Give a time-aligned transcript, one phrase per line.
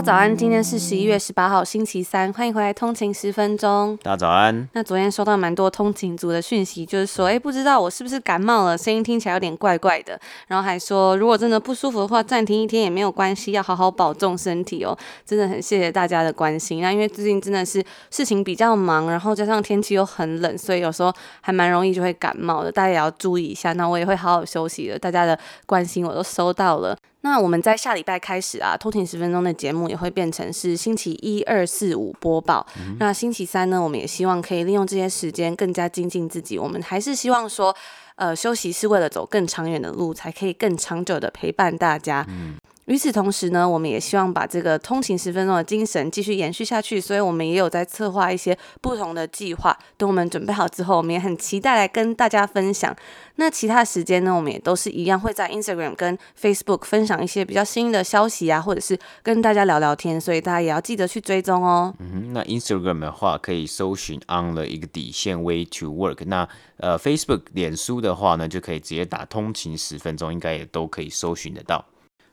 [0.00, 3.98] 家早安，今天是十一月十八号，星期三，欢迎回来通勤十分钟。
[4.02, 4.66] 大家早安。
[4.72, 10.18] 那昨天收到蛮多通勤族的讯息，就是说，哎，不知道我是不是感冒了，声音听起来有点怪怪的。
[10.46, 14.96] 然后还说，如果真的不舒服的话，暂停一天也没有关系，要好好保重身体哦。
[15.26, 16.80] 真的很谢谢大家的关心。
[16.80, 23.74] 那因为最近真的是事情比较忙，然后加上天气又很冷，所以有时候还蛮容易就会感冒的，大家也要注意一下。
[23.74, 24.98] 那我也会好好休息的。
[24.98, 26.96] 大家的关心我都收到了。
[27.22, 32.66] 那我们在下礼拜开始啊，通勤十分钟的节目也会变成是星期一、二、四、五播报。
[32.78, 36.58] 嗯、那星期三呢，我们也希望可以利用这些时间更加精进自己。
[36.58, 37.76] 我们还是希望说，
[38.14, 42.24] 呃，休息是为了走更长远的路，才可以更长久的陪伴大家。
[42.28, 49.78] 嗯与此同时呢，我们也希望把这个通勤十分钟的精神继续延续下去，所以我们也有在策划一些不同的计划。
[49.96, 52.94] 等我们准备好之后，我们也很期待来跟大家分享。
[53.36, 61.94] 那其他时间呢，我们也都是一样会在 Instagram 跟 Facebook 分享一些比较新的消息啊，或者是跟大家聊聊天，所以大家也要记得去追踪哦。
[62.00, 66.24] 嗯，那 Instagram 的话可以搜寻 on 的一个底线 way to work。
[66.26, 71.84] 那呃 Facebook 脸书的话呢，就可以直接打通勤十分钟，应该也都可以搜寻得到。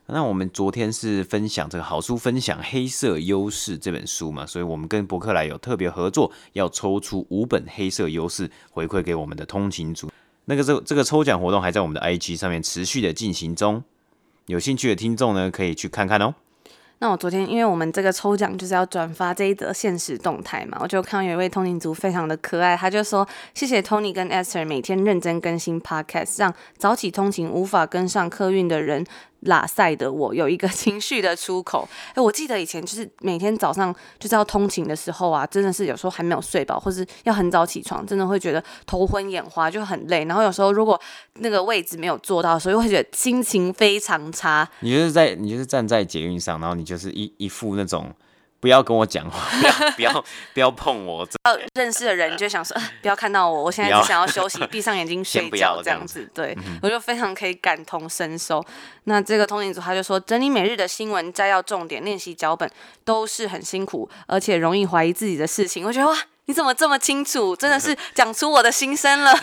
[0.09, 10.09] 那我们昨天是分享这个好书分享《黑色优势》这本书嘛，所以我们跟博客来有特别合作，要抽出五本《黑色优势》回馈给我们的通勤族。
[10.45, 13.83] 那个这这个抽奖活动还在我们的 IG 上面持续的进行中，
[14.45, 16.33] 有兴趣的听众呢可以去看看哦。
[16.99, 29.05] 那我昨天因为我们这个抽奖就是要转发这一则现实动态嘛，我就看到有一位通勤族非常的可爱，他就说谢谢 Tony 跟 Esther 每天认真更新 Podcast，让早起通勤无法跟上客运的人。
[29.47, 31.87] 拉塞的我 有一个情绪的出口。
[32.13, 40.23] 哎，我记得以前就是每天早上就是要通勤的时候啊，真的是有时候还没有睡饱，或是要很早起床，真的会觉得头昏眼花，就很累。
[40.25, 40.99] 然后有时候如果
[41.39, 44.69] 那个位置没有坐到，所以会觉得心情非常差。
[44.81, 48.14] 你就是在你就是站在捷运上，然后你就是一一副那种。
[48.60, 51.28] 不要跟我讲话， 不要不要不要碰我。
[51.45, 56.30] 要认识的人就想说，不要看到我，我现在只想要休息，闭上眼睛睡觉这样子。
[56.34, 58.64] 对，嗯、我就非常可以感同身受。
[59.04, 62.70] 那这个通勤组他就说，整理每日的新闻摘要重点，练习脚本
[63.06, 65.86] 都是很辛苦，而且容易怀疑自己的事情。
[65.86, 66.18] 我觉得哇。
[66.47, 67.55] 你怎么这么清楚？
[67.55, 69.33] 真的是 讲出我的心声了。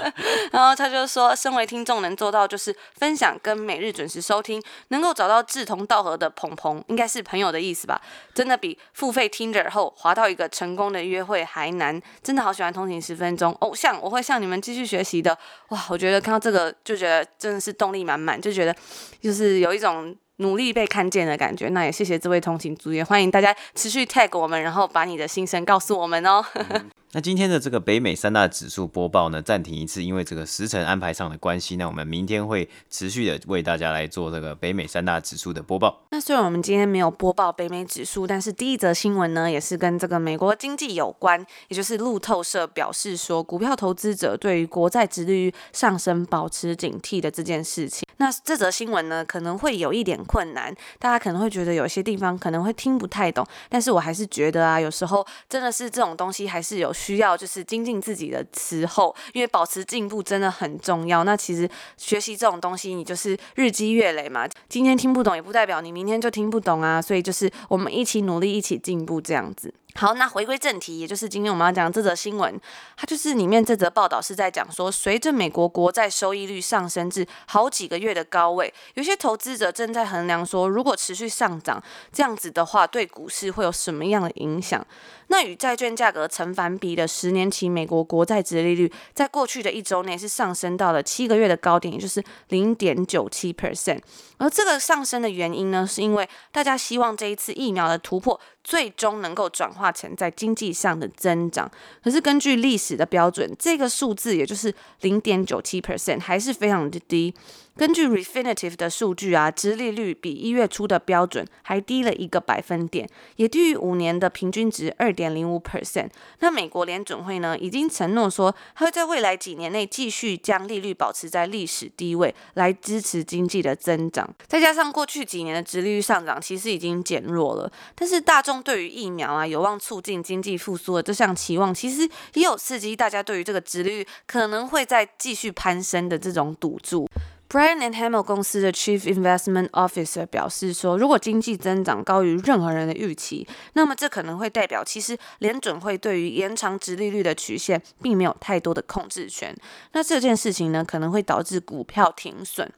[0.50, 8.00] 然后他就说，身为听众能做到就是分享跟每日准时收听，能够找到志同道合的朋朋，应该是朋友的意思吧？
[8.34, 12.00] 真的比付费 Tinder 后滑到一个成功的约会还难。
[12.22, 15.36] 真的好喜欢通勤十分钟偶像，我会向你们继续学习的。
[15.68, 18.74] 哇，我觉得看到这个就觉得真的是动力满满，就觉得
[19.20, 20.16] 就是有一种。
[20.38, 26.44] 努力被看见的感觉，那也谢谢这位通勤族，也欢迎大家持续 tag 我们，然后把你的心声告诉我们哦。
[26.54, 31.76] 嗯那今天的这个北美三大指数播报呢，暂停一次，因为这个时程安排上的关系。
[31.76, 36.02] 那我们明天会持续的为大家来做这个北美三大指数的播报。
[36.10, 41.38] 那虽然我们今天没有播报北美指数，但是第一则新闻呢，也是跟这个美国经济有关，
[41.68, 48.04] 也就是路透社表示说，股票投资者对于国债殖率上升保持警惕的这件事情。
[48.16, 56.92] 那这则新闻呢，可能会有一点困难，大家可能会觉得有些地方可能会听不太懂，但是我还是觉得啊，有时候真的是这种东西还是有。
[57.04, 61.22] 需要就是精进自己的时候，因为保持进步真的很重要。
[61.22, 64.48] 那其实学习这种东西，你就是日积月累嘛。
[64.70, 67.02] 今天听不懂，也不代表你明天就听不懂啊。
[67.02, 69.74] 所以就是我们一起努力，一起进步这样子。
[69.96, 72.60] 好，那回归正题，也就是今天我们要讲这则新闻，
[72.96, 81.80] 它就是里面这则报道是在讲说，随着美国国债收益率上升至好几个月的高位，有些投资者正在衡量说，如果持续上涨，
[82.12, 84.84] 这样子的话，对股市会有什么样的影响？
[85.34, 93.98] 那与债券价格成反比的十年期美国国债殖利率，在过去的一周内是上升到了七个月的高点，也就是零点九七 percent。
[94.36, 101.68] 而这个上升的原因呢，是因为大家希望这一次疫苗的突破，最终能够转化成在经济上的增长，
[102.04, 107.34] 可是根据历史的标准，这个数字也就是零点九七 percent 还是非常的低。
[107.76, 116.08] 根据 Refinitive 的数据啊，殖利率比一月初的标准还低了一个百分点，也低于五年的平均值二点零五 percent。
[116.38, 124.32] 那美国联准会呢，已经承诺说，它会在未来几年内继续将利率保持在历史低位，来支持经济的增长。
[124.46, 127.70] 再加上过去几年的殖利率上涨，其实已经减弱了。
[127.96, 137.08] 但是大众对于疫苗啊，有望促进经济复苏的这项期望，其实也有刺激大家对于这个殖利率可能会再继续攀升的这种赌注。
[137.48, 149.54] Brian and Hamel 公司的 Chief Investment Officer 表示说，如果经济增长高于任何人的预期，那么这可能会代表其实联准会对于延长值利率的曲线并没有太多的控制权。
[149.92, 152.68] 那这件事情呢，可能会导致股票停损。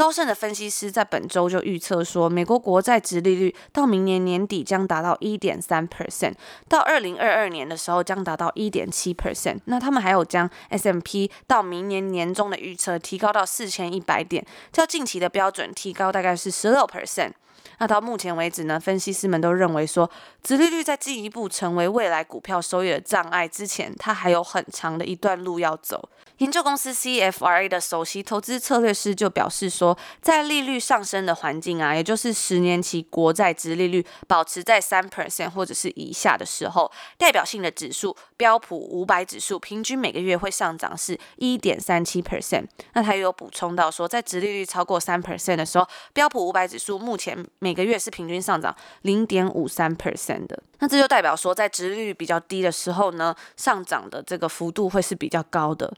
[0.00, 6.32] 高盛的分析师在本周就预测说，美国国债殖利率到明年年底将达到一点三 percent，
[6.70, 9.58] 到二零二二年的时候将达到一点七 percent。
[9.66, 14.42] 那他们还有将 S M P 到明年年中的预测提高到四千一百点，
[14.72, 17.32] 较近期的标准提高大概是十六 percent。
[17.80, 20.08] 那到目前为止呢，分析师们都认为说，
[20.42, 26.10] 殖利率在进一步成为未来股票收益的障碍之前，它还有很长的一段路要走。
[26.38, 42.66] 研究公司 CFRA 的首席投资策略师就表示说，在利率上升的环境啊，也就是十年期国债殖利率保持在三 percent 或者是以下的时候，代表性的指数标普五百指数平均每个月会上涨是一点三七 percent。
[42.94, 50.60] 那他也有补充到说，在殖利率超过三 percent 的时候，标普五百指数目前每每个月是平均上涨零点五三 percent 的。
[50.80, 55.94] 那这就代表说，在殖利率比较低的时候呢，上涨的这个幅度会是比较高的。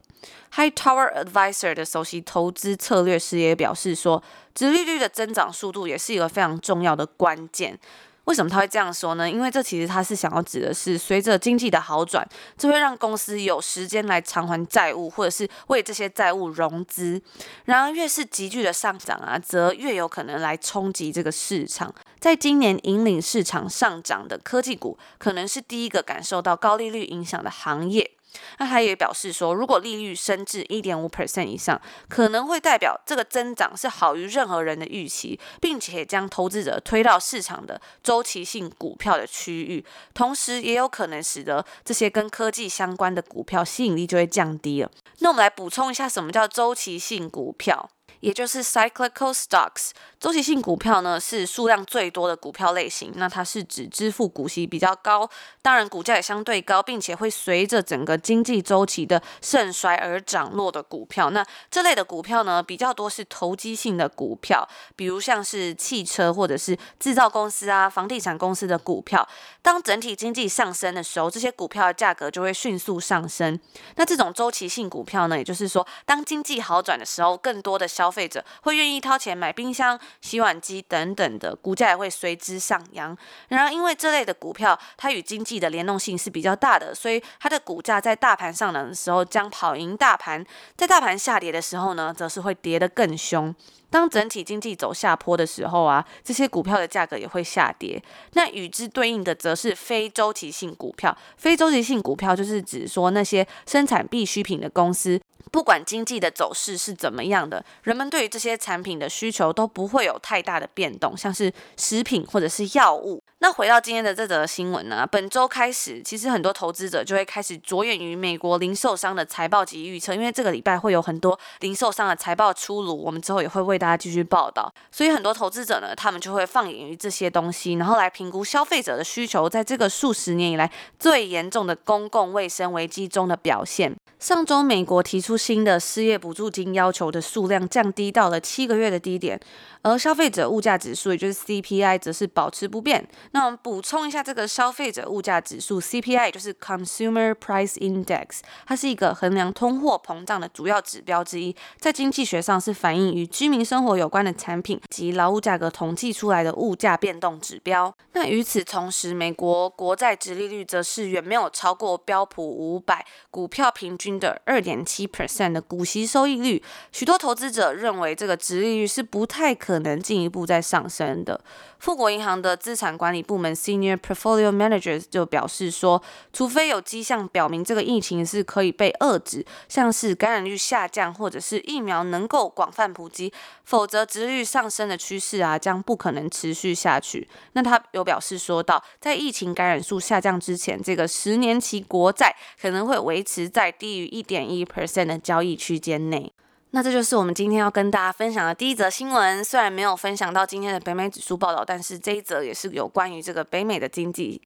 [0.55, 4.23] Hightower Advisor 的首席投资策略师也表示说，
[4.55, 7.79] 殖利率的增长速度也是一个非常重要的关键。
[8.25, 9.29] 为什么他会这样说呢？
[9.29, 12.27] 因为这其实他是想要指的是，随着经济的好转，
[12.57, 17.21] 这会让公司有时间来偿还债务，或者是为这些债务融资。
[17.65, 21.93] 然而，越是急剧的上涨啊，则越有可能来冲击这个市场。
[22.21, 28.13] 在今年引领市场上涨的科技股，可能是第一个感受到高利率影响的行业。
[28.59, 39.85] 那他也表示说，如果利率升至一点五 percent 以上，可能会代表这个增长是好于任何人的预期，并且将投资者推到市场的周期性股票的区域，
[40.15, 44.91] 同时也有可能使得这些跟科技相关的股票吸引力就会降低了。
[45.19, 47.91] 那我们来补充一下，什么叫周期性股票？
[48.21, 49.91] 也就是 cyclical stocks，
[50.21, 53.13] 周期性股票呢，是数量最多的股票类型。
[53.17, 55.29] 那它是指支付股息比较高，
[55.61, 61.31] 当然股价也相对高，并且会随着整个经济周期的盛衰而涨落的股票。
[61.31, 69.29] 那这类的股票呢，比较多是投机性的股票，比如像是汽车或者是制造公司啊、房地产公司的股票。
[69.63, 73.59] 当整体经济上升的时候，这些股票的价格就会迅速上升。
[73.97, 83.17] 那这种周期性股票呢，也就是说，当经济好转的时候，更多的小消费者会愿意掏钱买冰箱、洗碗机等等的，股价也会随之上扬。
[83.47, 90.45] 然而，因为这类的股票它与经济的联动性是比较大的，所以它的股价在大盘上涨的时候将跑赢大盘，
[90.77, 93.55] 在大盘下跌的时候呢，则是会跌得更凶。
[93.93, 98.03] 当整体经济走下坡的时候啊，这些股票的价格也会下跌。
[98.33, 101.15] 那与之对应的则是非周期性股票。
[101.37, 105.21] 非周期性股票就是指说那些生产必需品的公司。
[105.51, 113.23] 不管经济的走势是怎么样的，人们对于这些产品的需求都不会有太大的变动，像是食品或者是药物。
[113.43, 124.73] 那回到今天的这则新闻呢，本周开始，其实很多投资者就会开始着眼于美国零售商的财报及预测，因为这个礼拜会有很多零售商的财报出炉，我们之后也会为大家继续报道。
[124.93, 133.93] 所以很多投资者呢，他们就会放眼于这些东西，然后来评估消费者的需求在这个数十年以来最严重的公共卫生危机中的表现。
[134.21, 139.41] 上周，美国提出新的失业补助金要求的数量降低到了七个月的低点，
[139.83, 143.05] 而消费者物价指数，也就是 CPI，则是保持不变。
[143.33, 157.95] 那我们补充一下，这个消费者物价指数 CPI，就是 Consumer Price Index，它是一个衡量通货膨胀的主要指标之一，在经济学上是反映与居民生活有关的产品及劳务价格统计出来的物价变动指标。
[158.13, 166.63] 那与此同时，美国国债殖利率则是远没有超过标普五百股票平均的二点七 percent 的股息收益率，
[166.93, 171.41] 许多投资者认为这个殖利率是不太可能进一步再上升的。
[171.79, 176.03] 富国银行的资产管理部门 Senior Portfolio Managers 就表示说，
[176.33, 183.33] 除非有迹象表明这个疫情是可以被遏制，像是感染率下降或者是疫苗能够广泛普及，
[183.65, 187.29] 否则殖率上升的趋势啊将不可能持续下去。
[187.53, 196.33] 那他有表示说到，在疫情感染数下降之前，这个十年期国债可能会维持在低于一点一 percent 的交易区间内。
[196.75, 199.45] 那这就是我们今天要跟大家分享的第一则新闻。
[199.45, 204.41] 虽然没有分享到今天的北美指数报道，但是这一则也是有关于这个北美的经济。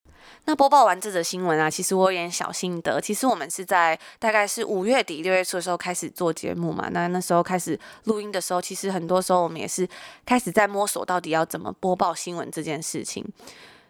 [0.47, 3.01] 那播报完这则新闻啊，其实我有点小心得。
[3.01, 6.89] 其实我们是在大概是五月底六月初的时候开始做节目嘛。
[6.91, 9.89] 那那时候开始录音的时候，其实很多时候我们也是
[10.25, 13.25] 开始在摸索到底要怎么播报新闻这件事情。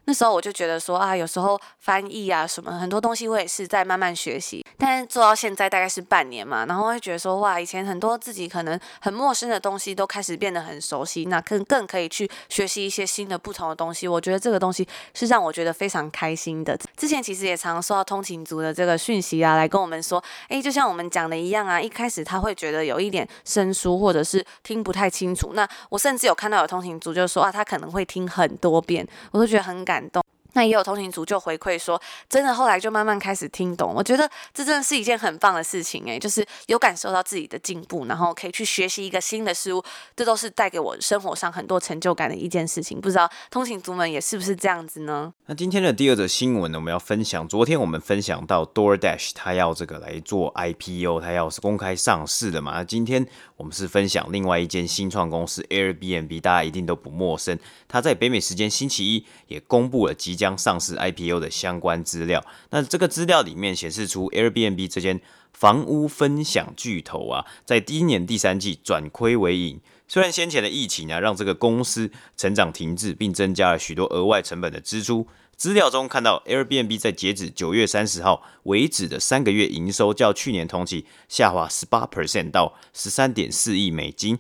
[0.07, 14.07] 那时候我就觉得说啊，有时候翻译啊什么很多东西我也是在慢慢学习，但是做到现在大概是半年嘛，然后会觉得说哇，以前很多自己可能很陌生的东西都开始变得很熟悉，那更更可以去学习一些新的不同的东西。
[14.07, 16.79] 我觉得这个东西是让我觉得非常开心的。
[16.97, 25.53] 之前其实也常收到通勤族的这个讯息啊，来跟我们说，诶，就像我们讲的一样啊，一开始他会觉得有一点生疏或者是听不太清楚。
[25.55, 29.96] 那我甚至有看到有通勤族就说啊，他可能会听很多遍，我都觉得很感。
[29.97, 30.26] 感动，
[30.57, 33.93] 那也有通勤族就回馈说，真的后来就慢慢开始听懂。
[33.95, 39.85] 我觉得这真的是一件很棒的事情诶，就是有感受到自己的进步，然后可以去学习一个新的事物，
[40.17, 42.99] 这都是带给我生活上很多成就感的一件事情。
[42.99, 45.31] 不知道通勤族们也是不是这样子呢？
[45.45, 52.73] 那今天的第二则新闻呢，我们要分享，昨天我们分享到 DoorDash 它要这个来做 IPO，它要是公开上市的嘛。
[52.73, 53.27] 那今天
[53.59, 57.59] 我们是分享另外一间新创公司 Airbnb，大家一定都不陌生。
[57.87, 62.45] 它在北美时间星期一也公布了即将将上市 IPO 的相关资料。
[62.71, 65.21] 那这个资料里面显示出 Airbnb 这间
[65.53, 69.81] 房屋分享巨头啊，在第一年第三季转亏为盈。
[70.07, 75.27] 虽然先前的疫情啊，让这个公司成长停滞，并增加了许多额外成本的支出。
[75.57, 84.39] 资料中看到，Airbnb 在截止九月三十号为止的三个月营收，较去年同期下滑十八 percent 到十三点四亿美金。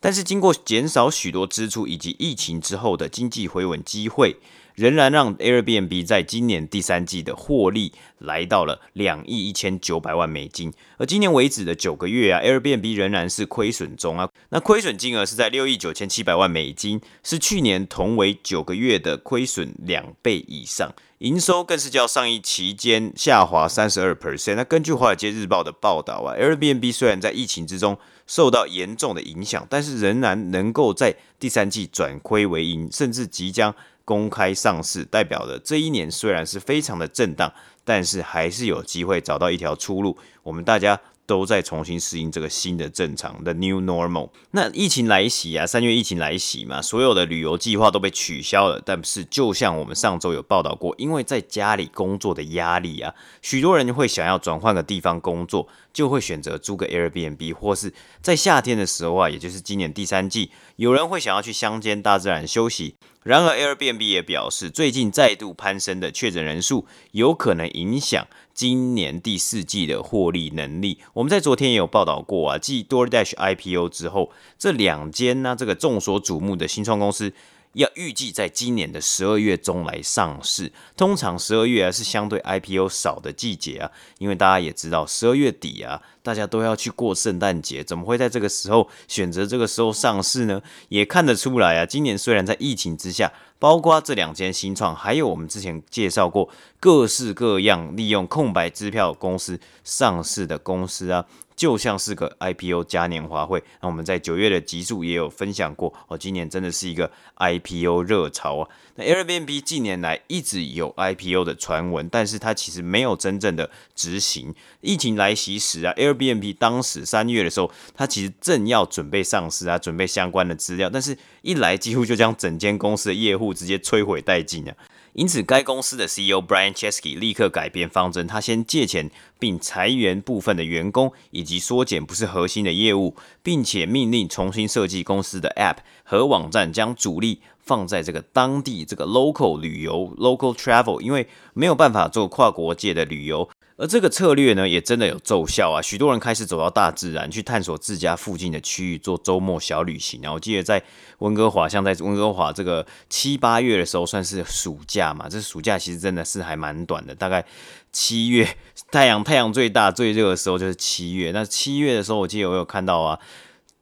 [0.00, 4.36] 但是经过减少许多支出以及疫情之后的经济回稳机会，
[4.78, 10.72] 仍然让 Airbnb 在今年第三季的获利来到了两亿一千九百万美金。
[10.98, 14.28] 而今年为止的九个月啊，Airbnb 仍然是亏损中啊。
[14.50, 20.94] 那亏损金额是在六亿九千七百万美金，是去年同为九个月的亏损两倍以上。
[21.18, 24.54] 营收更是较上一期间下滑三十二 percent。
[24.54, 33.74] 那根据华尔街日报的报道啊，Airbnb 虽然在疫情之中受到严重的影响，但是仍然能够在第三季转亏为盈，甚至即将
[34.08, 37.52] 公开上市，代表的这一年虽然是非常的震荡，
[37.84, 40.16] 但是还是有机会找到一条出路。
[40.42, 40.98] 我们大家
[41.28, 44.30] 都在重新适应这个新的正常的 new normal。
[44.52, 48.80] 那疫情来袭啊，三月疫情来袭嘛，所有的旅游计划都被取消了。
[48.82, 57.92] 但是就像我们上周有报道过，因为在家里工作的压力啊，许多人会想要转换个地方工作，就会选择租个 Airbnb，或是
[58.22, 62.94] 在夏天的时候啊，也就是今年第三季，有人会想要去乡间大自然休息。
[63.24, 68.26] 然而，Airbnb 也表示，最近再度攀升的确诊人数有可能影响
[68.58, 70.98] 今年第四季的获利能力。
[71.12, 77.32] 我们在昨天也有报道过啊，继 DoorDash IPO 之后，这两间呢，这个众所瞩目的新创公司。
[77.74, 80.72] 要预计在今年的十二月中来上市。
[80.96, 90.60] 通常十二月啊是相对 IPO 少的季节啊，因为大家也知道十二月底啊，大家都要去过圣诞节，怎么会在这个时候选择这个时候上市呢？
[90.88, 96.48] 也看得出来啊，今年虽然在疫情之下，包括这两间新创，还有我们之前介绍过
[96.78, 101.24] 各式各样利用空白支票公司上市的公司啊。
[101.58, 106.16] 就像是个 IPO 嘉年华会，那我们在九月的集数也有分享过哦。
[106.16, 108.68] 今年真的是一个 IPO 热潮啊。
[108.94, 114.54] 那 Airbnb 近年来一直有 IPO 的传闻，但是它其实没有真正的执行。
[114.80, 124.72] 疫情来袭时啊，Airbnb 当时三月的时候，它其实正要准备上市啊，准备相关的资料，但是一来几乎就将整间公司的业务直接摧毁殆尽啊。
[125.18, 143.50] 因此，该公司的 CEO Brian Chesky 立刻改变方针，他先借钱并裁员部分的员工，以及缩减不是核心的业务，并且命令重新设计公司的 App 和网站，将主力放在这个当地这个 local 旅游 local travel，因为没有办法做跨国界的旅游。
[143.78, 145.80] 而这个策略呢，也真的有奏效啊！
[145.80, 150.32] 许多人开始走到大自然，去探索自家附近的区域，做周末小旅行啊。
[150.32, 150.82] 我记得在
[151.18, 155.28] 温哥华，像在温哥华这个七八月的时候，算是暑假嘛。
[155.28, 157.44] 这暑假其实真的是还蛮短的，大概
[157.92, 158.48] 七月
[158.90, 161.30] 太阳太阳最大最热的时候就是七月。
[161.30, 163.18] 那七月的时候，我记得我有看到啊。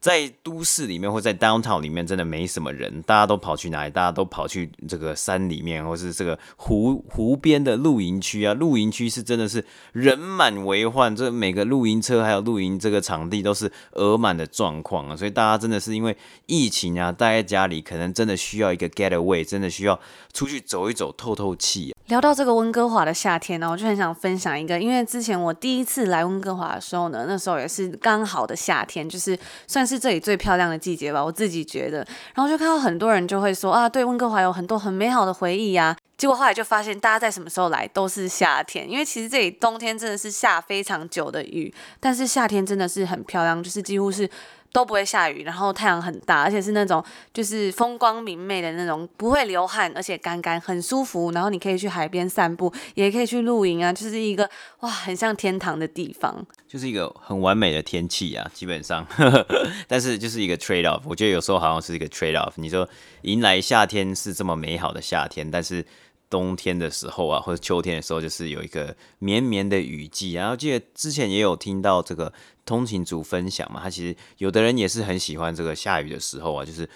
[0.07, 3.91] 在都市里面或在 downtown 里面，真的没什么人，大家都跑去哪里？
[3.91, 8.55] 大家都跑去这个山里面，或是这个湖湖边的露营区啊。
[8.55, 15.17] 露营区是真的是人满为患，这每个露营车还有露营这个场地都是额满的状况啊。
[15.17, 19.99] 所以大家真的是因为疫情啊，待在家里，可能真的需要一个 getaway，真的需要
[20.33, 21.99] 出去走一走，透透气啊。
[22.07, 29.37] 聊到这个温哥华的夏天呢，我就很想分享一个，因为之前我第一次来温哥华的时候呢，那时候也是刚好的夏天，就是
[29.67, 32.07] 算是是这里最漂亮的季节吧，我自己觉得。
[32.35, 35.97] 然后就看到很多人就会说啊，对温哥华有很多很美好的回忆呀。
[36.19, 44.29] 结果后来就发现，大家在什么时候来都是夏天，因为其实这里冬天真的是下非常久的雨，但是夏天真的是很漂亮，就是几乎是。
[44.77, 47.03] 都不会下雨，然后太阳很大，而且是那种
[47.33, 51.31] 就是风光明媚的那种，不会流汗，而且干干很舒服。
[51.31, 54.47] 然后你可以去海边散步，也可以去露营啊，就是一个
[54.81, 59.07] 哇，很像天堂的地方，就是一个很完美的天气啊，基本上。
[59.89, 62.53] 但是就是一个 trade off，我觉得有时候好像是一个 trade off。
[62.57, 62.87] 你说
[63.23, 65.83] 迎来夏天是这么美好的夏天，但是
[66.31, 70.33] 冬天的时候啊，或者秋天的时候，就是有一个绵绵的雨季。
[70.33, 72.33] 然后记得之前也有听到这个。
[72.65, 76.91] 通勤族分享嘛，他其实有的人也是很喜欢这个下雨的时候啊，就是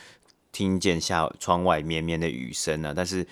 [0.50, 3.24] 听见下窗外绵绵的雨声啊，但是。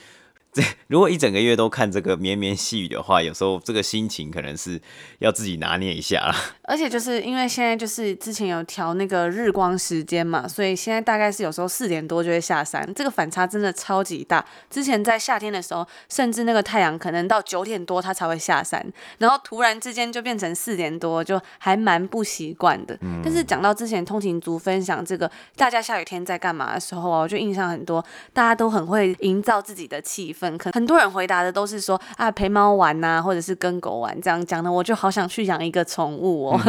[0.58, 4.80] 这 如果一整个月都看这个绵绵细雨的话，有时候这个心情可能是
[5.20, 6.34] 要自己拿捏一下啦。
[6.64, 14.44] 而且就是因为现在就是之前有调那个日光时间嘛，所以现在大概是有时候四点多就会下山，这个反差真的超级大。
[14.68, 18.84] 之前在夏天的时候，甚至那个太阳可能到九点多它才会下山，
[19.18, 22.98] 然后突然之间就变成四点多，就还蛮不习惯的。
[23.02, 23.20] 嗯。
[23.22, 30.47] 但是讲到之前通勤族分享这个大家下雨天在干嘛的时候啊，我就印象很多，大家都很会营造自己的气氛。
[30.72, 36.60] 很多人回答的都是说啊，陪猫玩呐、啊，或者是跟狗玩这样讲的，我就好想去养一个宠物哦。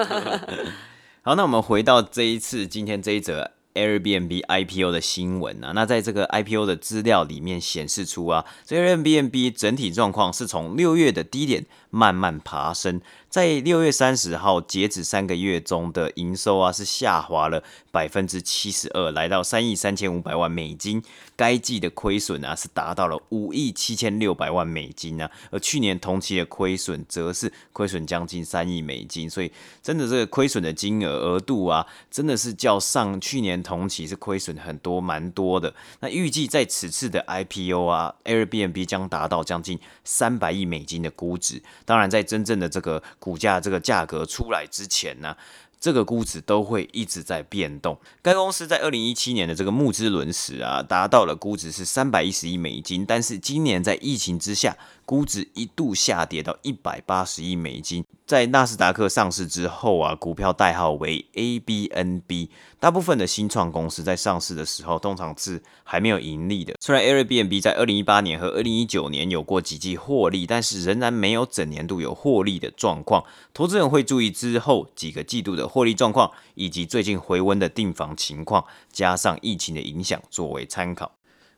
[1.21, 13.01] 好，那我们回到这一次今天这一则 Airbnb IPO 的新闻啊，那在这个 IPO 的资料里面显示出啊，这 Airbnb 整体状况是从六月的低点慢慢爬升。
[13.29, 21.03] 在六月三十号截止三个月中的营收啊，是下滑了百分之七十二，来到三亿三千五百万美金。
[21.35, 29.29] 该季的亏损啊，是达到了五亿七千六百万美金啊，而去年同期的亏损则是亏损将近三亿美金。
[29.29, 29.51] 所以，
[29.83, 35.71] 真的这个亏损的金额额度啊，真的是较上去年同期是亏损很多，蛮多的。
[35.99, 41.61] 那预计在此次的 IPO 啊，Airbnb 将达到将近三百亿美金的估值。
[41.85, 45.37] 当然，在真正的这个股价这个价格出来之前呢，
[45.79, 47.99] 这个估值都会一直在变动。
[48.23, 54.75] 该公司在二零一七年的这个募资轮时啊，达到了估值是三百一十亿美金，但是今年在疫情之下，
[55.09, 58.05] 估值一度下跌到一百八十亿美金。
[58.27, 62.49] 在纳斯达克上市之后啊，股票代号为 ABNB。
[62.79, 66.75] 大部分的新创公司在上市的时候，通常是还没有盈利的。
[66.79, 73.25] 虽然 Airbnb 在二零一八年和二零一九年有过几季获利，但是仍然没有整年度有获利的状况。
[73.51, 81.11] 投资人会注意之后几个季度的获利状况，以及最近回温的订房情况，加上疫情的影响作为参考。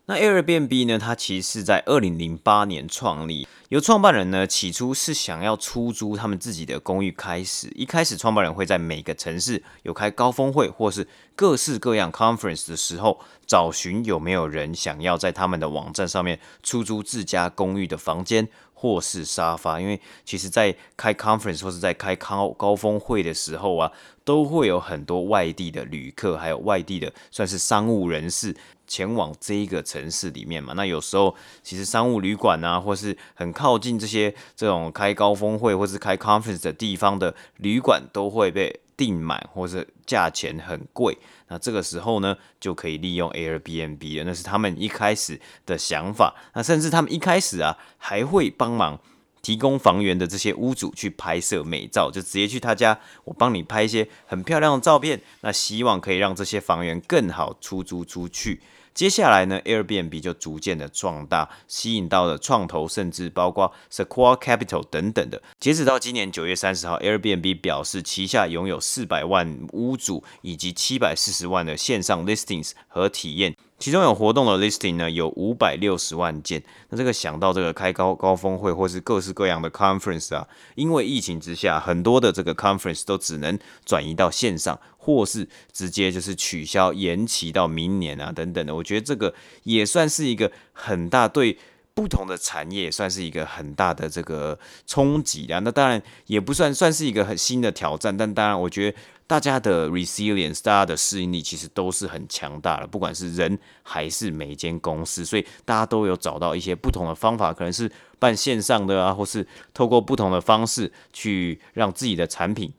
[0.07, 0.97] 那 Airbnb 呢？
[0.97, 7.71] 它其实是在二零零八年创立，由创办人呢起初是想要出租他们自己的公寓开始。
[7.75, 19.79] 一开始，创办人会在每个城市有开高峰会或是各式各样 conference 的时候，找寻有没有人想要在他们的网站上面出租自家公寓的房间或是沙发。
[19.79, 23.91] 因为其实，在开 conference 或是在开高高峰会的时候啊，
[24.25, 28.55] 都会有很多外地的旅客，还有外地的算是商务人士。
[28.91, 41.17] 前往这一个城市里面嘛，那有时候其实商务旅馆啊，或是很靠近这些这种开高峰会或是开 conference 的地方的旅馆都会被订满，或是价钱很贵。
[41.47, 44.25] 那这个时候呢，就可以利用 Airbnb 了。
[44.25, 46.35] 那是他们一开始的想法。
[46.53, 48.99] 那甚至他们一开始啊，还会帮忙
[49.41, 55.21] 提供房源的这些屋主去拍摄美照，就直接去他家，我帮你拍一些很漂亮的照片。
[55.39, 58.61] 那希望可以让这些房源更好出租出去。
[58.93, 65.41] 接下来呢，Airbnb 就逐渐的壮大，吸引到了创投，甚至包括 Sequoia Capital 等等的。
[65.59, 73.55] 截止到今年九月三十号，Airbnb 表示旗下拥有四百万屋主以及七百四十万的线上 listings 和体验。
[73.79, 76.61] 其中有活动的 listing 呢，有五百六十万件。
[76.89, 88.75] 那这个想到这个开高高峰会或是各式各样的 conference 啊，因为疫情之下，很多的这个 conference 都只能转移到线上，或是直接就是取消、延期到明年啊等等的。
[88.75, 89.33] 我觉得这个
[89.63, 91.57] 也算是一个很大对
[91.95, 95.57] 不同的产业，算是一个很大的这个冲击啊。
[95.59, 112.71] 那当然也不算算是一个很新的挑战，但当然我觉得大家的 resilience，大家的适应力其实都是很强大的，不管是人还是每一间公司，所以大家都有找到一些不同的方法，可能是办线上的啊，或是透过不同的方式去让自己的产品。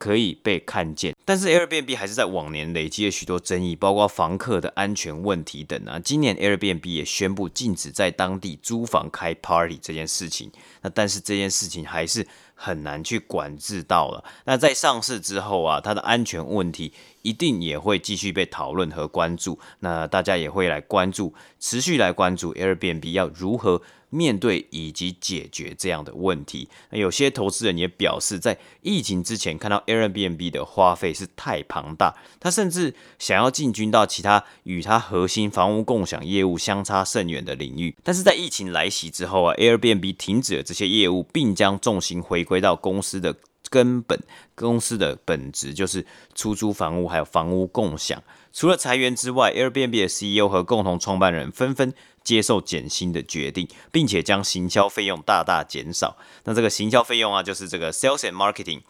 [0.00, 6.00] 可以被看见，但是 Airbnb 还是在往年累积了许多争议，包括房客的安全问题等啊。
[6.02, 14.24] 今年 Airbnb 也宣布禁止在当地租房开 party 这件事情，那但是这件事情还是很难去管制到了。
[14.46, 19.58] 那在上市之后啊，它的安全问题一定也会继续被讨论和关注。
[19.80, 23.82] 那大家也会来关注，持续来关注 Airbnb 要如何。
[24.10, 37.96] 面对以及解决这样的问题，那有些投资人也表示，在疫情之前看到 Airbnb 的花费是太庞大，他甚至想要进军到其他与他核心房屋共享业务相差甚远的领域。
[38.02, 43.36] 但是在疫情来袭之后啊，Airbnb 停止了这些业务，并将重心回归到公司的
[43.68, 44.18] 根本，
[44.56, 48.20] 公司的本质就是出租房屋还有房屋共享。
[48.52, 51.94] 除了裁员之外，Airbnb 的 CEO 和共同创办人纷纷
[52.30, 56.16] 接受减薪的决定，并且将行销费用大大减少。
[56.44, 58.82] 那这个行销费用啊，就是这个 sales and marketing，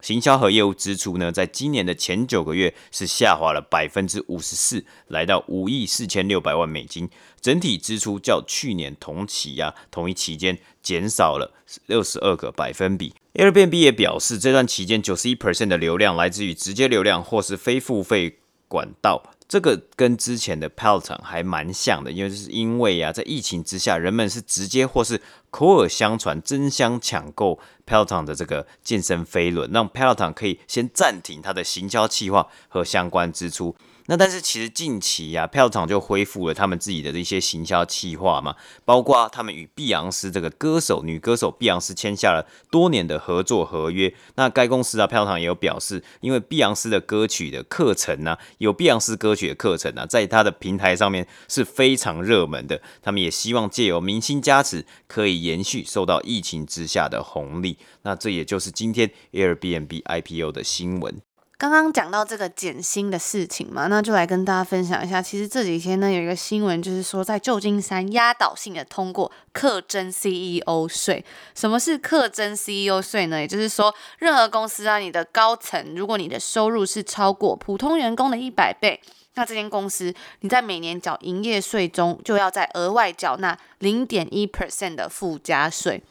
[0.00, 7.10] 行销和业务支出呢，在今年的前九个月是下滑了百分之五十四，来到五亿四千六百万美金。
[7.40, 11.52] 整体支出较去年同期呀、同一期间减少了
[11.86, 13.12] 六十二个百分比。
[13.34, 19.33] Airbnb 也表示，这段期间九十一 percent 的流量来自于直接流量或是非付费管道。
[19.46, 33.76] 这个跟之前的 Peloton 还蛮像的，因为是因为呀、啊，在疫情之下，人们是直接或是口耳相传争相抢购 Peloton 的这个健身飞轮，让 Peloton 可以先暂停它的行销计划和相关支出。
[34.06, 44.14] 那但是其实近期呀、啊，票场就恢复了他们自己的一些行销计划嘛，包括他们与碧昂斯这个歌手女歌手碧昂斯签下了多年的合作合约。
[44.34, 52.82] 那该公司啊，票场也有表示，因为碧昂斯的歌曲的课程呢、啊，有碧昂斯歌曲的课程啊，在它的平台上面是非常热门的。
[53.02, 57.78] 他们也希望借由明星加持，可以延续受到疫情之下的红利。
[58.02, 61.22] 那这也就是今天 Airbnb IPO 的新闻。
[61.70, 65.22] 刚刚讲到这个减薪的事情嘛，那就来跟大家分享一下。
[65.22, 71.24] 其实这几天呢，有一个新闻，就是说在旧金山压倒性的通过课征 CEO 税。
[71.54, 73.40] 什么是课征 CEO 税呢？
[73.40, 79.00] 也就是说，任何公司啊，你的高层，如果你的收入是超过普通员工的一百倍，
[79.34, 86.02] 那这间公司你在每年缴营业税中，就要再额外缴纳零点一 percent 的附加税。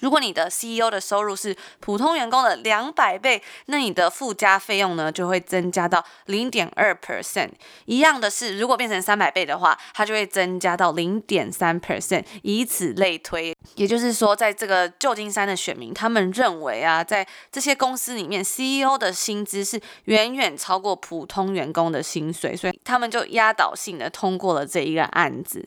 [0.00, 7.50] 如果你的 CEO 的收入是普通员工的两百倍，那你的附加费用呢，就会增加到零点二 percent。
[7.86, 13.54] 一样的是，如果变成三百倍的话，它就会增加到零点三 percent，以此类推。
[13.74, 25.66] 也就是说，在这个旧金山的选民，他们认为啊，在这些公司里面，CEO 的薪资是远远超过普通员工的薪水，所以他们就压倒性的通过了这一个案子。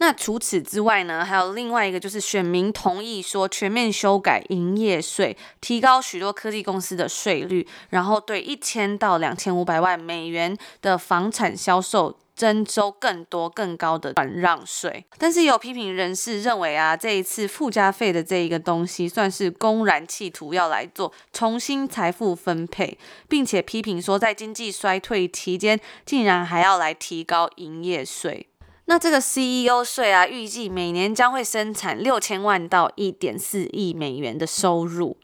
[0.00, 15.04] 那除此之外呢，还有另外一个，就是选民同意说全面修改营业税，提高许多科技公司的税率，然后对一千到两千五百万美元的房产销售征收更多更高的转让税。
[15.18, 22.96] 但是有批评人士认为啊，这一次附加费的这一个东西，算是公然企图要来做重新财富分配，
[23.28, 28.46] 并且批评说，在经济衰退期间，竟然还要来提高营业税。
[28.90, 35.14] 那这个 CEO 税啊，预计每年将会生产六千万到一点四亿美元的收入，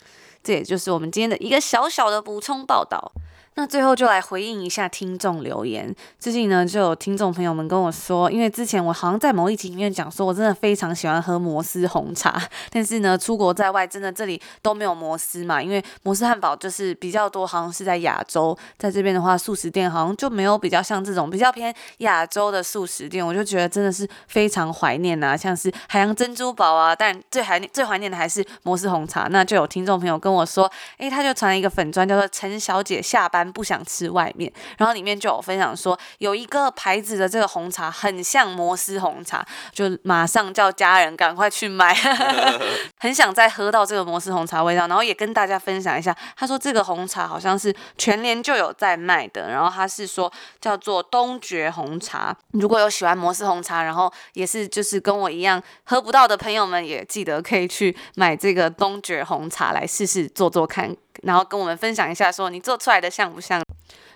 [0.43, 3.13] 这也就是我们今天的一个小小的补充报道。
[3.57, 5.95] 那最后就来回应一下听众留言。
[6.19, 15.63] 最近呢，就有听众朋友们跟我说，因为之前我好像在某一集里面讲说，我真的非常喜欢喝摩斯红茶，但是呢，出国在外，真的这里都没有摩斯嘛。
[15.63, 23.25] 因为摩斯汉堡就是比较多，好像是在亚洲，在这边的话，速食店好像就没有比较像这种比较偏亚洲的速食店。
[23.25, 29.29] 我就觉得真的是非常怀念呐，像是海洋珍珠堡啊，但最怀念最怀念的还是摩斯红茶。
[29.31, 33.44] 那就有听众朋友跟我说，诶，他就传了一个粉砖，叫做陈小姐下班。
[33.53, 41.95] 不想吃外面，然后里面就有分享说，有一个牌子的这个红茶很像摩斯红茶，就马上叫家人赶快去买，
[42.99, 44.87] 很想再喝到这个摩斯红茶味道。
[44.87, 52.37] 然后也跟大家分享一下，他说这个红茶好像是全联就有在卖的，然后他是说叫做东爵红茶。
[52.53, 60.95] 如果有喜欢摩斯红茶，然后也是就是跟我一样喝不到的朋友们，也记得可以去买这个东爵红茶来试试做做看。
[61.23, 63.63] 然后跟我们分享一下，说你做出来的像不像？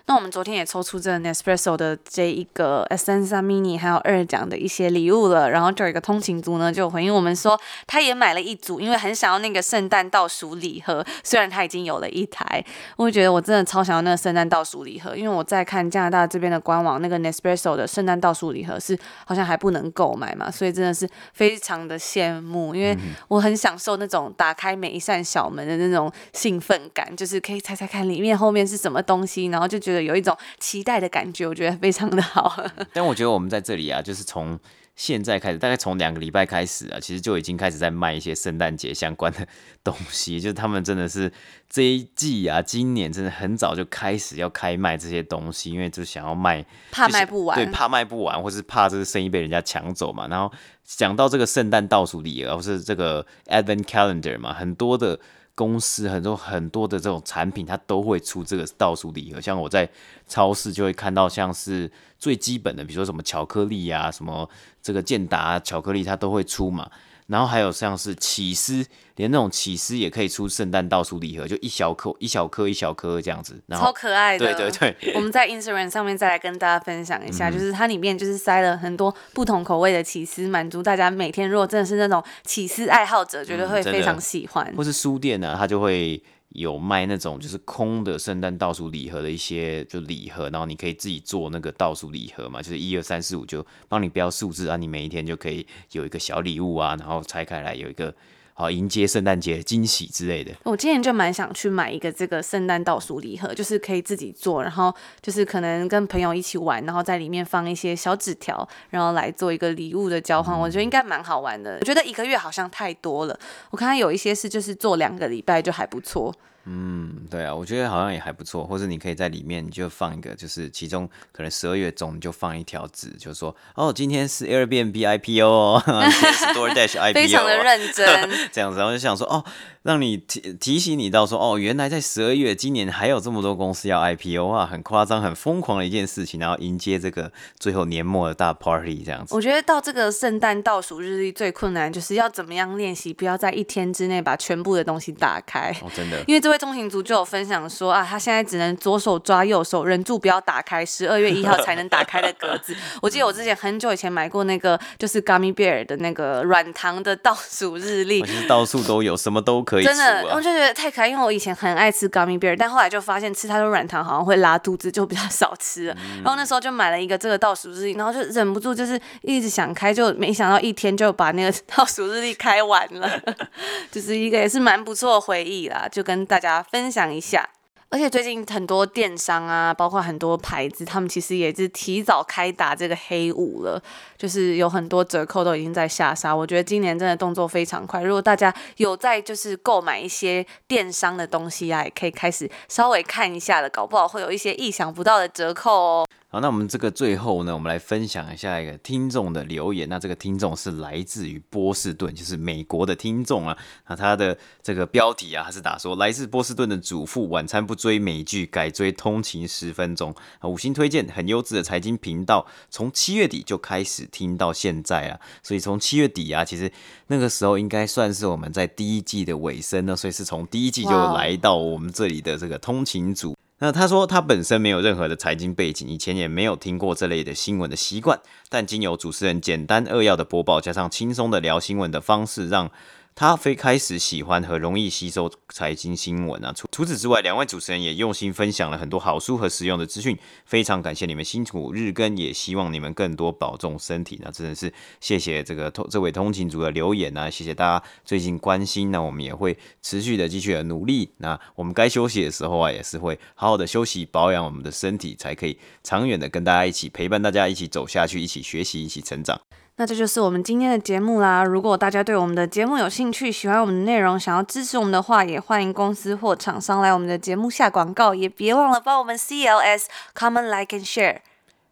[0.09, 5.47] 那我们昨天也抽出这个 Nespresso 的这一个 Essenza Mini 还有二奖的一些礼物了。
[5.51, 11.05] 然后就有一个通勤族呢，就回应我们说，他也买了一组，因为很想要那个圣诞倒数礼盒。
[11.23, 12.65] 虽然他已经有了一台，
[12.97, 29.98] 我会觉得我真的超想要那个圣诞倒数礼盒，因为我在看加拿大这边的官网，那个 Nespresso 的圣诞倒数礼盒是好像还不能购买嘛，所以真的是非常的羡慕，因为我很享受那种打开每一扇小门的那种兴奋感，就是可以猜猜看里面后面是什么东西，然后就觉得。
[30.01, 32.63] 有一种期待的感觉，我觉得非常的好。
[32.93, 34.59] 但我觉得我们在这里啊，就是从
[34.95, 39.47] 现在开始，大概从两个礼拜开始啊，其实就已经开始在卖一些圣诞节相关的
[39.83, 40.39] 东西。
[40.39, 41.31] 就是他们真的是
[41.69, 50.27] 这一季啊，今年真的很早就开始要开卖这些东西，因为就想要卖，怕卖不完，对，怕卖不完，或是怕这个生意被人家抢走嘛。
[50.27, 50.51] 然后
[50.83, 55.19] 讲到这个圣诞倒数礼盒，或是这个 Advent Calendar 嘛，很多的。
[55.59, 59.41] 公司很多很多的这种产品，它都会出这个倒数礼盒。
[59.41, 59.89] 像我在
[60.25, 64.49] 超市就会看到，像是最基本的，比如说什么巧克力呀、啊，什么
[64.81, 66.89] 这个健达巧克力，它都会出嘛。
[67.29, 74.53] 然后还有像是起司，连那种起司也可以出圣诞倒数礼盒，就一小颗一小颗一小颗这样子，然后超可爱的。
[74.53, 84.67] 对对对，我们在 Instagram 上面再来跟大家分享一下，嗯、就是它里面就是塞了很多不同口味的起司，满足大家每天如果真的是那种起司爱好者，绝对会非常喜欢。
[84.71, 86.21] 嗯、或是书店呢、啊，它就会。
[86.49, 98.13] 有卖那种就是空的圣诞倒数礼盒的一些就礼盒，然后你可以自己做那个倒数礼盒嘛，就是一二三四五就帮你标数字啊，你每一天就可以有一个小礼物啊，然后拆开来有一个
[98.59, 100.51] 好迎接圣诞节惊喜之类的。
[100.63, 111.77] 我今年就蛮想去买一个这个圣诞倒数礼盒，就是可以自己做，然后就是可能跟朋友一起玩，然后在里面放一些小纸条，然后来做一个礼物的交换，我觉得应该蛮好玩的。
[111.79, 116.35] 我觉得一个月好像太多了，我看有一些是就是做两个礼拜就还不错。
[116.65, 129.43] 嗯，对啊，我觉得好像也还不错，或者你可以在里面就放一个，就是其中可能十二月中就放一条纸，就说哦，今天是 Airbnb IPO 哦，今天是 DoorDash IPO，非常的认真， 这样子，然后就想说哦。
[129.81, 139.33] 让你提提醒你到说哦，原来在十二月今年还有这么多公司要 IPO 啊，很夸张、很疯狂的一件事情，然后迎接这个最后年末的大 party 这样子。
[139.33, 145.73] 我觉得到这个圣诞倒数日历最困难就是要怎么样练习，不要在一天之内把全部的东西打开。
[145.81, 146.21] 哦，真的。
[146.27, 152.75] 因为这位通行族就有分享说啊，他现在只能左手抓右手，忍住不要打开十二月一号才能打开的格子。
[153.01, 159.83] 我记得我之前很久以前买过那个就是 Gummy Bear 的那个软糖的倒数日历，其实到处都有，什么都可以。
[159.83, 165.93] 真的，我就觉得太可爱，因为我以前很爱吃 gummy bear，但后来就发现吃太多软糖好像会拉肚子，就比较少吃了。
[165.95, 173.09] 嗯、然后那时候就买了一个这个倒数日历，然后就忍不住就是一直想开，就没想到一天就把那个 倒数日历开完了，
[173.91, 177.49] 就是一个也是蛮不错的回忆啦，就跟大大家分享一下。
[177.89, 183.81] 而且最近很多电商啊，包括很多牌子，他们其实也是提早开打这个黑五了，
[184.15, 186.33] 就是有很多折扣都已经在下杀。
[186.33, 196.07] 我觉得今年真的动作非常快，如果大家有在就是购买一些电商的东西啊，也可以开始稍微看一下了，搞不好会有一些意想不到的折扣哦。
[196.31, 199.89] 好，那我们这个最后呢，我们来分享一下一个听众的留言。
[199.89, 203.57] 那这个听众是来自于波士顿，就是美国的听众啊。
[203.87, 210.47] 那他的这个标题啊，他是打说来自波士顿的主妇，晚餐不追美剧，改追通勤十分钟啊。
[210.47, 215.19] 五星推荐，很优质的财经频道，从七月底就开始听到现在啊。
[215.41, 216.71] 所以从七月底啊，其实
[217.07, 219.95] 那个时候应该算是我们在第一季的尾声呢。
[219.95, 223.35] 所以是从第一季就来到我们这里的这个通勤组。
[223.59, 228.19] 那他说他本身没有任何的财经背景，以前也没有听过这类的新闻的习惯，
[228.49, 232.71] 但经由主持人简单扼要的播报，加上轻松的聊新闻的方式，让。
[233.19, 236.53] 他非开始喜欢和容易吸收财经新闻啊。
[236.55, 244.17] 除除此之外，两位主持人也用心分享了很多好书和实用的资讯，非常感谢你们辛苦日更，也希望你们更多保重身体。
[244.23, 248.89] 那真的是谢谢这个通这位通勤族的留言啊，谢谢大家最近关心。
[248.89, 251.11] 那我们也会持续的继续的努力。
[251.17, 259.37] 那我们该休息的时候啊，也是会好好的休息，保养我们的身体，才可以长远的跟大家一起陪伴大家一起走下去，一起学习，一起成长。
[259.79, 261.41] 那这就是我们今天的节目啦。
[261.41, 268.13] 如果大家对我们的节目有兴趣，喜欢我们的内容，想要支持我们的话，也欢迎公司或厂商来我们的节目下广告。
[268.13, 271.19] 也别忘了帮我们 CLS comment like and share，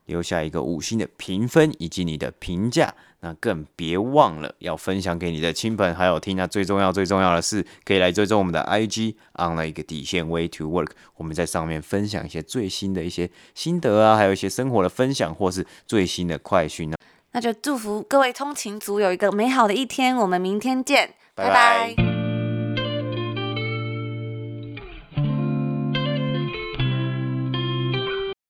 [0.05, 2.93] 留下一个五星的评分以及你的评价。
[3.19, 6.37] 那更别忘了要分享给你的亲朋好友听。
[6.37, 10.91] 那最重要最重要的是，可以来追踪我们的 IG on 了一个底线 way to work。
[11.17, 16.95] 我们在上面分享一些最新的一些心得啊，还有一些生活的分享，或是最新的快讯呢。
[17.37, 21.93] 那就祝福各位通勤族有一个美好的一天，我们明天见，拜拜。
[21.95, 22.16] 拜拜。